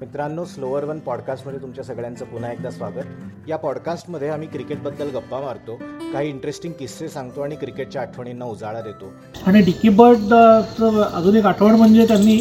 [0.00, 3.48] मित्रांनो slower one पॉडकास्टमध्ये तुमच्या सगळ्यांचं पुन्हा एकदा स्वागत.
[3.48, 5.76] या पॉडकास्टमध्ये आम्ही क्रिकेटबद्दल गप्पा मारतो
[6.12, 9.12] काही इंटरेस्टिंग किस्से सांगतो आणि क्रिकेटच्या आठवणींना उजाळा देतो.
[9.46, 12.40] आणि डिकी बर्डचं अजून एक आठवण म्हणजे त्यांनी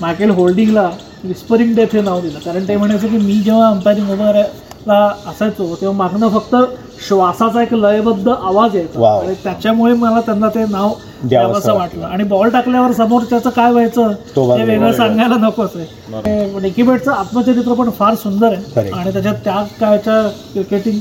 [0.00, 0.90] मायकेल होल्डिंगला
[1.24, 2.38] विस्परिंग डेथ हे नाव दिलं.
[2.38, 4.06] कारण ते म्हणायचं की मी जेव्हा अंपायरिंग
[4.86, 5.74] उभारायला असायचो.
[5.80, 6.54] तेव्हा मागणं फक्त
[7.06, 9.08] श्वासाचा एक लयबद्ध आवाज यायचा.
[9.18, 10.92] आणि त्याच्यामुळे मला त्यांना ते नाव
[11.22, 12.06] द्यावंसं वाटलं.
[12.06, 14.08] आणि बॉल टाकल्यावर समोर त्याचं काय व्हायचं
[14.56, 14.64] हे.
[14.64, 16.60] वेगळं सांगायला नकोच आहे.
[16.60, 18.90] डिकी बर्डचं आत्मचरित्र पण फार सुंदर आहे.
[18.90, 20.22] आणि त्याच्यात त्या काळच्या
[20.52, 21.00] क्रिकेटिंग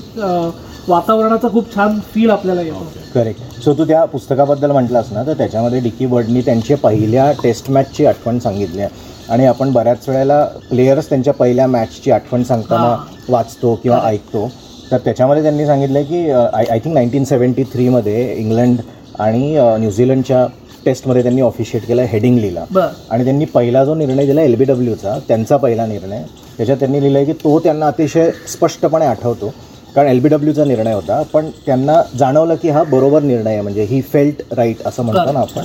[0.88, 2.88] वातावरणाचा खूप छान फील आपल्याला येतो.
[3.14, 8.06] करेक्ट सो तू त्या पुस्तकाबद्दल म्हटलास ना तर त्याच्यामध्ये डिकी बर्डनी त्यांच्या पहिल्या टेस्ट मॅचची
[8.06, 8.90] आठवण सांगितली आहे.
[9.30, 12.96] आणि आपण बऱ्याच वेळेला प्लेयर्स त्यांच्या पहिल्या मॅचची आठवण सांगताना
[13.30, 14.50] वाचतो किंवा ऐकतो.
[14.92, 18.80] तर त्याच्यामध्ये त्यांनी सांगितलं की I I think nineteen seventy थ्रीमध्ये England
[19.20, 20.46] आणि न्यूझीलंडच्या
[20.86, 22.88] टेस्टमध्ये त्यांनी ऑफिशिएट केलं हेडिंग्लीला बर.
[23.10, 26.22] आणि त्यांनी पहिला जो निर्णय दिला एल बी डब्ल्यूचा त्यांचा पहिला निर्णय
[26.58, 29.54] त्याच्यात त्यांनी लिहिलं आहे की तो त्यांना अतिशय स्पष्टपणे आठवतो.
[29.96, 33.84] कारण एल बी डब्ल्यूचा निर्णय होता पण त्यांना जाणवलं की हा बरोबर निर्णय आहे म्हणजे
[33.84, 35.64] ही फेल्ट राईट असं म्हणतो ना आपण.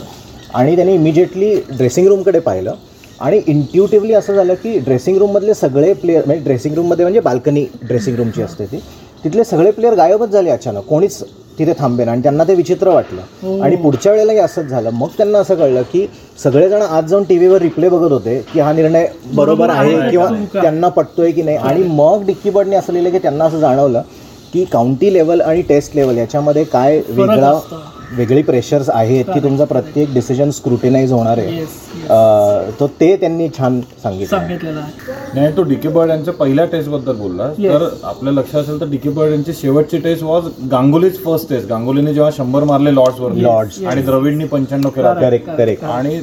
[0.54, 2.74] आणि त्यांनी इमिजिएटली ड्रेसिंग रूमकडे पाहिलं.
[3.20, 8.16] आणि इंट्युटिव्हली असं झालं की ड्रेसिंग रूममधले सगळे प्लेयर म्हणजे ड्रेसिंग रूममध्ये म्हणजे बाल्कनी ड्रेसिंग
[8.16, 8.80] रूमची असते ती
[9.24, 10.84] तिथले सगळे प्लेयर गायबच झाले अचानक.
[10.88, 11.22] कोणीच
[11.58, 13.60] तिथे थांबे आणि त्यांना ते विचित्र वाटलं.
[13.62, 14.91] आणि पुढच्या वेळेलाही असंच झालं.
[14.91, 16.06] मग त्यांना असं कळलं की
[16.42, 20.88] सगळेजण आज जाऊन टी व्हीवर रिप्ले बघत होते की हा निर्णय बरोबर आहे किंवा त्यांना
[20.88, 21.56] पटतोय की नाही.
[21.56, 24.02] आणि मग डिक्की बर्डने असं लिहिलं की त्यांना असं जाणवलं
[24.52, 27.58] की काउंटी लेवल आणि टेस्ट लेवल याच्यामध्ये काय वेगळा.
[28.16, 31.60] वेगळी प्रेशर्स आहेत की तुमचा प्रत्येक डिसिजन स्क्रुटिनाइज होणार आहे?
[31.60, 35.12] अं, तो ते त्यांनी छान सांगितलं सांगितलेलं आहे.
[35.34, 37.72] नाही तो डिके बर्ड यांच्या पहिल्या टेस्टबद्दल बोलला Yes.
[37.72, 42.14] तर आपल्या लक्षात असेल तर डिके बर्ड यांची शेवटची टेस्ट वॉज गांगुलीच फर्स्ट टेस्ट गांगुलीने
[42.14, 43.86] जेव्हा शंभर मारले लॉर्ड्स वर Lords.
[43.86, 45.12] आणि द्रविडनी पंच्याण्णव केला.
[45.14, 46.20] करेक्ट करेक्ट आणि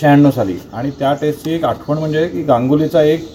[0.00, 0.56] शहाण्णव साली.
[0.72, 3.26] आणि त्या टेस्टची एक आठवण म्हणजे की गांगुलीचा एक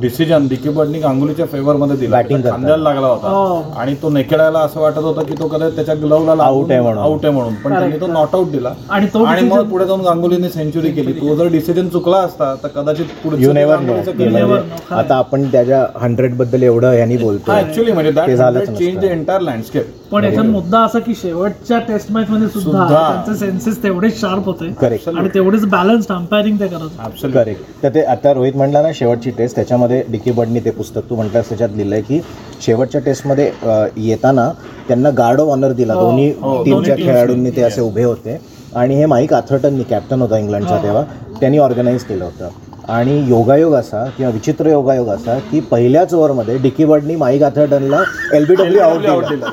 [0.00, 2.16] डिसिजन डिकी बर्डनी गांगुलीच्या फेवर मध्ये दिला.
[2.16, 3.14] Batting खांद्याला लागला हो.
[3.14, 7.02] होता आणि तो नेकेडायला असं वाटत होतं की तो कदाचित त्याच्या ग्लवला Out आहे म्हणून.
[7.02, 7.54] आउट आहे म्हणून.
[7.54, 8.72] पण त्यांनी तो नॉट आउट दिला.
[8.90, 11.12] आणि तो आणि मग decision- पुढे जाऊन गांगुलीने सेंचुरी केली.
[11.12, 14.96] तो जर डिसिजन चुकला असता तर कदाचित यू नेवर नो खरं.
[14.96, 19.04] आता आपण त्याच्या हंड्रेडबद्दल एवढं यांनी बोलतो ऍक्च्युली म्हणजे ते झालंच that change the.
[19.04, 23.22] Entire landscape पण याच्यात मुद्दा असा की शेवटच्या टेस्ट मॅच मध्ये सुद्धा सुद्धा.
[23.24, 24.68] त्यांचे सेन्सेस तेवढेच शार्प होते.
[24.80, 27.30] करेक्ट आणि तेवढेच बॅलन्स अंपायरिंग ते करत होते.
[27.30, 31.16] करेक्ट तर ते आता रोहित म्हणला ना शेवटची टेस्ट त्याच्यामध्ये डिकी बर्डनी ते पुस्तक तू
[31.16, 32.20] म्हटलास त्याच्यात लिहिलंय की
[32.66, 33.50] शेवटच्या टेस्टमध्ये
[33.96, 34.48] येताना
[34.88, 35.94] त्यांना गार्ड ऑफ ऑनर दिला.
[35.94, 36.30] दोन्ही
[36.64, 38.38] टीमच्या खेळाडूंनी ते असे उभे होते.
[38.74, 41.02] आणि हे माईक आथर्टननी कॅप्टन होता इंग्लंडचा तेव्हा
[41.40, 42.48] त्यांनी ऑर्गनाईज केलं होतं.
[42.88, 48.02] आणि योगायोग असा किंवा विचित्र योगायोग असा की पहिल्याच ओव्हरमध्ये डिकी बर्डनी माईक आथर्टनला
[48.34, 49.46] एल बी डब्ल्यू आउट दिला.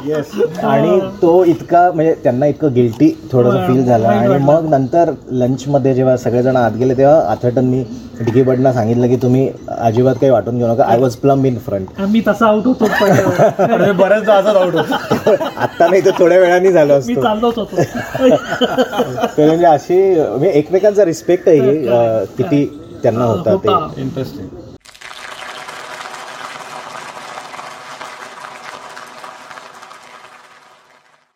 [0.67, 4.07] आणि तो इतका म्हणजे त्यांना इतकं गिल्टी थोडंसं फील झालं.
[4.07, 7.83] आणि मग नंतर लंचमध्ये जेव्हा सगळेजण आत गेले तेव्हा आथर्टननी
[8.19, 10.83] डिकी बर्डना सांगितलं की तुम्ही अजिबात काही वाटून घेऊ नका.
[10.83, 12.85] I was plum in front मी तसा आउट होतो
[13.93, 15.35] बऱ्याचदा असंच आउट होतं.
[15.57, 17.21] आत्ता नाही तर थोड्या वेळाने झालं असतो.
[19.39, 21.59] म्हणजे अशी म्हणजे एकमेकांचा रिस्पेक्ट आहे
[22.37, 22.65] किती
[23.03, 23.93] त्यांना होता ते होता.
[23.97, 24.49] इंटरेस्टिंग